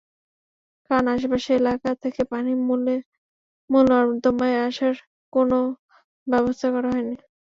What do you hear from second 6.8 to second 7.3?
হয়নি।